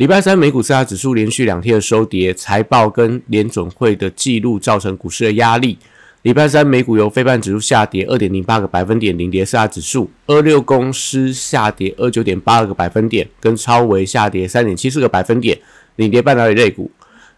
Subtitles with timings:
[0.00, 5.76] 礼拜三美股四大指数连续两天的收跌，财报跟联准会的记录造成股市的压力。
[6.22, 15.58] 礼拜三美股由非半指数下跌二点零八个百分点，领跌四大指数；二六公司下跌二九点八二个百分点，跟超微下跌三点七四个百分点，
[15.96, 16.90] 领跌半导体类股。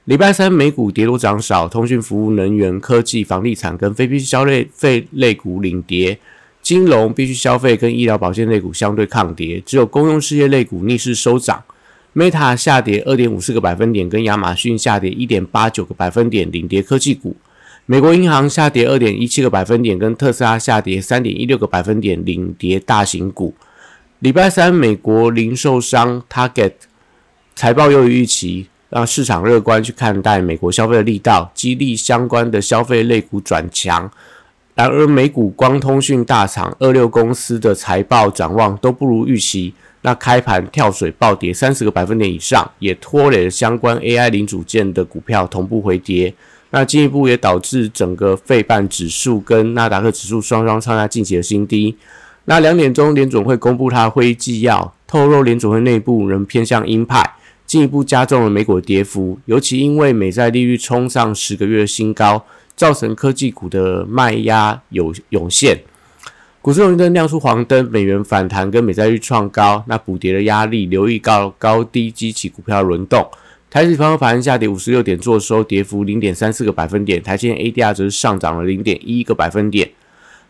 [0.04, 6.16] 礼拜三美股跌多涨少，通讯服务、能源、科技、房地产跟非必需消费类股领跌，
[6.62, 11.60] 金融、必须消费跟医疗保健类股相对抗跌，只有公用事业类股逆势收涨。
[12.14, 17.36] Meta 下跌二点五四个百分点，跟亚马逊下跌一点八九个百分点，领跌科技股。
[17.86, 23.54] 美国银行下跌二点一七个百分点，跟特斯拉下跌三点一六个百分点，领跌大型股。
[24.18, 26.72] 礼拜三美国零售商 Target
[27.54, 28.68] 财报优于预期。
[28.94, 34.10] 让市场乐观去看待美国消费的力道，激励相关的消费类股转强。
[34.74, 46.34] 然而，美股光通讯大厂二六公司的财报展望都不如预期，那开盘跳水暴跌三十个百分点以上，也拖累了相关 AI 零组件的股票同步回跌。
[46.70, 51.96] 那进一步也导致整个费半指数跟纳达克指数双双创下近期的新低。
[52.46, 57.34] 那两点钟联总会公布它会议纪要，透露联总会内部仍偏向鹰派。
[57.64, 65.80] 进一步加重了美股的跌幅，尤其因为美债利率冲上十个月新高，造成科技股的卖压有涌现。
[66.62, 73.28] 股市红绿灯亮出黄灯，美元反弹跟美债率创高，那补跌的压力，留意高高低激起股票轮动。
[73.68, 77.20] 台指方盘下跌五十六点，做收跌幅零点三四个百分点。
[77.20, 79.90] 台积电 ADR 则是上涨了零点一个百分点。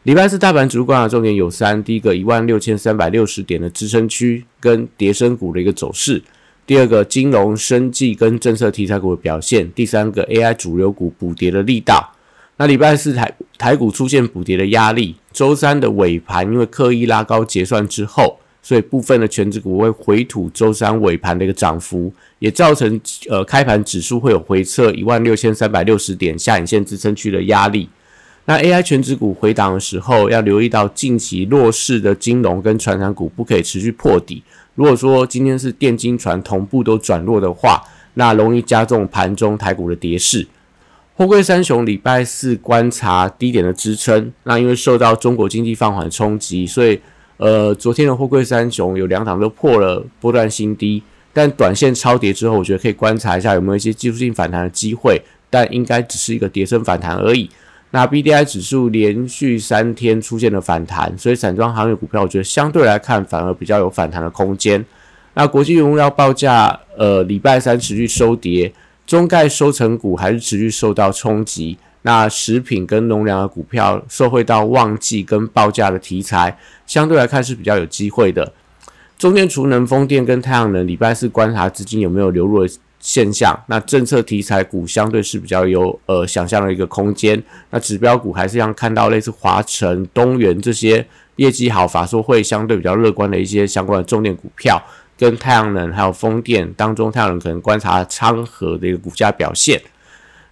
[0.03, 6.23] 礼拜四大盘主观察重点有三：第一个一万六千三百六十点的支撑区跟跌升股的一个走势。
[6.67, 12.13] 第二个金融、生技跟政策题材股的表现，第三个 AI 主流股补跌的力道。
[12.59, 27.89] 那礼拜四台台股出现补跌的压力，周三的尾盘因为刻意拉高结算之后，所以部分的全指股会回吐周三尾盘的一个涨幅，也造成呃开盘指数会有回撤一万六千三百六十点下影线支撑区的压力。
[28.47, 34.43] 那 AI 全指股回档的时候，要留意到近期弱势的金融跟传产股不可以持续破底。
[34.75, 37.81] 如果说今天是电金船同步都转弱的话，
[38.15, 40.49] 那容易加重盘中台股的跌势。
[41.15, 46.99] 货柜三雄礼拜四观察低点的支撑，那因为受到中国经济放缓冲击，所以
[47.37, 51.03] 呃昨天的货柜三雄有两档都破了波段新低，
[51.33, 55.21] 但短线超跌之后，我觉得可以观察一下有没有一些技术性反弹的机会，
[55.51, 57.49] 但应该只是一个跌升反弹而已。
[57.91, 64.83] 那 B D I 指数连续三天出现了反弹，所以散装行业股票我觉得相对来看反而比较有反弹的空间。
[65.35, 68.73] 那国际原料报价，呃，礼拜三持续收跌，
[69.07, 71.79] 中概收成股还是持续受到冲击。
[72.03, 78.53] 那食品跟农粮的股票受惠到旺季跟报价的题材，相对来看是比较有机会的。
[79.19, 82.67] 中间储能、风电跟太阳能，礼拜四观察资金有没有流入。
[83.05, 87.43] 现象，那政策题材股相对是比较有呃想象的一个空间。
[87.71, 94.81] 那指标股还是像看到类似华晨、东元这些业绩好、法说会相对比较乐观的一些相关的重点股票，
[95.23, 99.81] 跟太阳能还有风电当中，太阳能可能观察昌河的一个股价表现。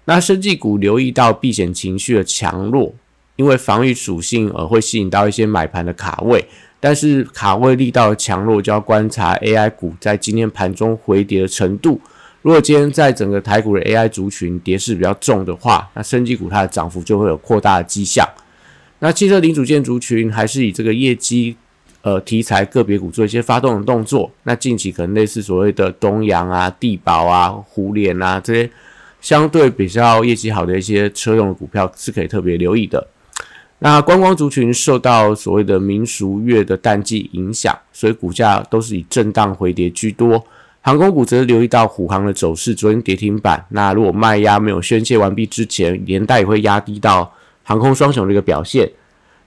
[0.04, 2.94] 那生技股留意到避险情绪的强弱，
[3.34, 6.46] 因为防御属性而会吸引到一些买盘的卡位，
[6.78, 12.00] 但是卡位力道的强弱就要观察 AI 股在今天盘中回跌的程度。
[12.42, 18.24] 如果今天在整个台股的 AI 族群跌势比较重的话，那升级股它的涨幅就会有扩大的迹象。
[19.00, 21.56] 那汽车零组件族群还是以这个业绩
[22.02, 24.30] 呃题材个别股做一些发动的动作。
[24.44, 28.70] 那近期可能类似所谓的东阳啊、地保啊、虎联啊这些
[29.20, 33.06] 相对比较业绩好的一些车用的股票是可以特别留意的。
[33.82, 40.44] 那观光族群受到所谓的民俗月的淡季影响，所以股价都是以震荡回跌居多。
[40.82, 43.64] 航空股则留意到虎航的走势，昨天跌停板。
[43.70, 47.30] 那如果卖压没有宣泄完毕之前，连带也会压低到
[47.62, 48.90] 航空双雄的一个表现。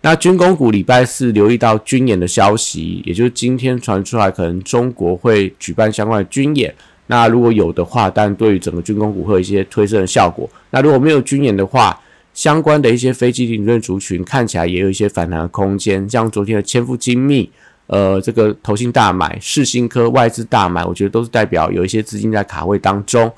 [0.06, 6.76] 那军工股礼拜四留意到军演的消息，也就是今天传出来，可能中国会举办相关的军演。
[7.08, 10.50] 那如果有的话，但对于整个军工股会有一些推升的效果。
[10.72, 11.98] 那如果没有军演的话，
[12.34, 17.50] 相关的一些飞机领域族群看起来也有一些反弹的空间，像昨天的千富精密。
[17.88, 23.32] 呃这个投信大买、世新科外资大买，我觉得都是代表有一些资金在卡位当中。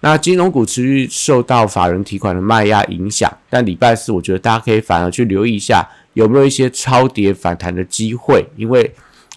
[0.00, 8.92] 那金融股持续受到法人提款的卖压影响，但礼拜四我觉得大家可以反而去留意一下有没有一些超跌反弹的机会，因为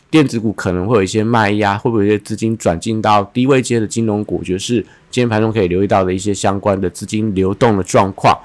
[0.09, 4.37] 电子股可能会有一些卖压，会不会有一些资金转进到低位阶的金融股？
[4.39, 8.37] 我觉得是今天盘中可以留意到的一些相关的资金流动的状况。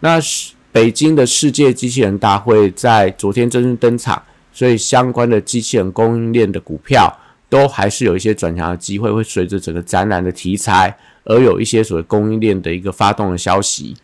[0.00, 4.22] 那是北京的世界机器人大会在昨天正式登场，
[4.52, 7.12] 所以相关的机器人供应链的股票
[7.48, 10.96] 都还是有一些转强的机会，会随着整个展览的题材。
[11.24, 13.94] 而有一些所谓供应链的一个发动的消息。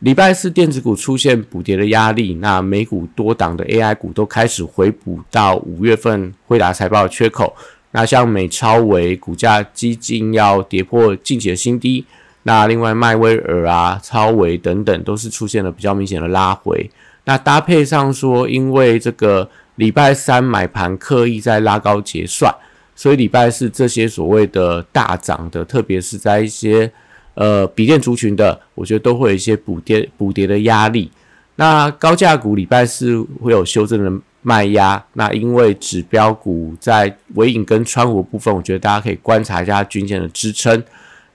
[0.00, 7.56] 礼拜四电子股出现补跌的压力，那美股多档的 AI 股都开始回补到五月份惠达财报的缺口。
[7.92, 12.04] 那像美超为股价几近要跌破近期的新低，
[12.42, 16.90] 那另外迈威尔啊、超维等等都是出现了比较明显的拉回。
[17.24, 22.54] 那搭配上说，因为这个礼拜三买盘刻意在拉高结算。
[22.94, 26.90] 所以礼拜四这些所谓的大涨的，特别是在一些
[27.36, 31.10] 呃笔电族群的，我觉得都会有一些补跌补跌的压力。
[31.54, 35.02] 那高价股礼拜四会有修正的卖压。
[35.14, 40.82] 那因为指标股在尾影跟川股部分，我觉得大家可以观察一下均线的支撑。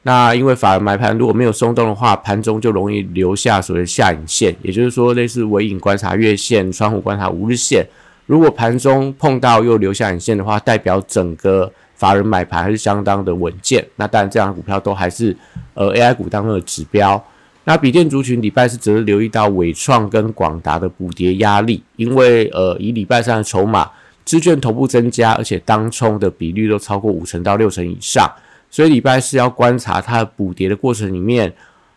[0.03, 7.85] 那因为反而买盘如果没有松动的话，盘中就容易留下所谓下影线，也就是说类似尾影观察月线，川股观察五日线。
[8.25, 11.71] 如果盘中碰到又留下影线的话，代表整个
[12.01, 13.85] 法人买盘还是相当的稳健。
[13.95, 15.37] 那当然，这样股票都还是
[15.75, 17.23] 呃 AI 股当中的指标。
[17.63, 23.87] 那笔电族群礼拜四则是留意到伟创跟广达的补跌压力，因为呃以礼拜三的筹码，
[24.25, 28.27] 支券头部增加，而且当冲的比率都超过五成到六成以上，
[28.71, 31.53] 所以礼拜四要观察它补跌的过程里面，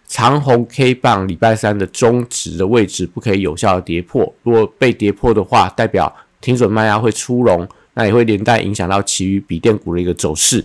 [0.07, 10.65] 长红 K 棒礼拜三的中值的位置不可以有效的跌破，如果被跌破的话，代表停损卖压会出笼，那也会连带影响到其余笔电股的一个走势。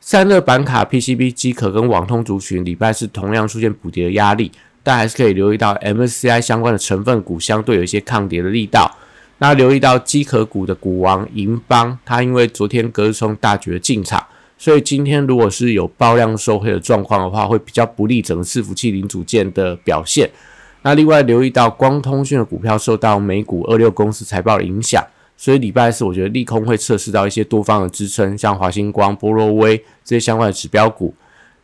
[0.00, 4.50] 散热板卡、PCB、机壳跟网通族群礼拜是同样出现补跌的压力，
[4.82, 8.90] 但还是可以留意到 MSCI 相关的成分股相对有一些抗跌的力道。
[9.38, 14.26] 那留意到机壳股的股王银邦，它因为昨天隔日冲大绝进场，
[14.58, 20.28] 所以今天如果是有爆量收黑的状况的话，会比较不利整个伺服器零组件的表现。
[20.82, 25.02] 那另外留意到光通讯的股票受到美股二六公司财报的影响，
[25.40, 31.14] 所以礼拜四我觉得利空会测试到一些多方的支撑，像华星光、波若威这些相关的指标股。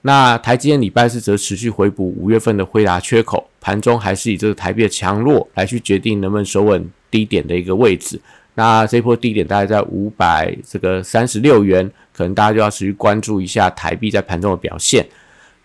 [0.00, 8.18] 那台积电礼拜四则持续回补五月份的辉达缺口，盘中还是以这个台币的强弱来去决定能不能守稳低点的一个位置。
[8.54, 15.06] 那这波低点大概在五百这个三十六元，可能大家就要持续关注一下台币在盘中的表现。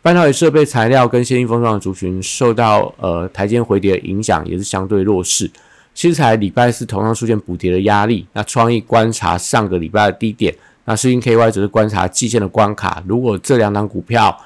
[0.02, 5.50] 半导体设备材料跟先进封装的族群受到呃台间回跌的影响，也是相对弱势。
[5.94, 8.26] 其材礼拜四同样出现补跌的压力。
[8.34, 10.56] 那创意观察上个礼拜的低点，
[10.86, 13.04] 那世金 KY 则是观察季线的关卡。
[13.06, 14.38] 如果这两档股票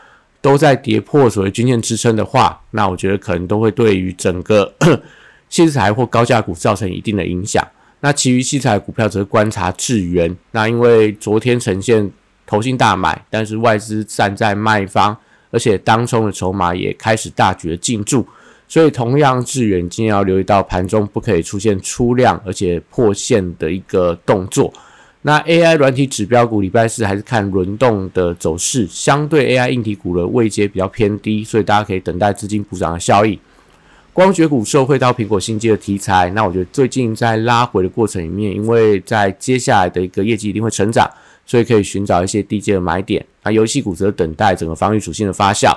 [0.42, 4.74] 都在跌破所谓均线支撑的话，那我觉得可能都会对于整个
[5.50, 7.66] 器材或高价股造成一定的影响。
[8.02, 10.36] 那其余器材股票则是观察智源。
[10.52, 12.12] 那因为昨天呈现
[12.46, 15.18] 投信大买，但是外资站在卖方。
[15.52, 18.28] 而且当中的筹码也开始大举的进驻，
[18.68, 24.74] 所以同样志远今天要留意到盘中不可以出现出量而且破线的一个动作。
[25.22, 33.40] 那 AI 软体指标股礼拜四还是看轮动的走势，相对 AI 硬体股的位阶比较偏低，所以大家可以等待资金补涨的效益。
[34.14, 41.10] 光学股受惠到苹果新机的题材，那我觉得最近在拉回的过程里面，因为在接下来的一个业绩一定会成长。
[41.48, 45.72] 所以可以寻找一些低阶的买点，那游戏股则等待整个防御属性的发酵。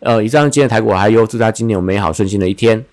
[0.00, 2.84] 呃，以上今天台股还有祝大家今年有美好顺心的一天。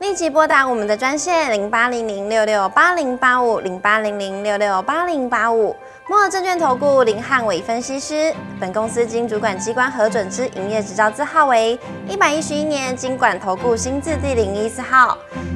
[0.00, 5.74] 立即拨打我们的专线零八零零六六八零八五零八零零六六八零八五。
[6.08, 15.16] 摩尔证券投顾林汉伟分析师，本公司经主管机关核准之营业执照字号为一百一十一年经管投顾新字第零一四号。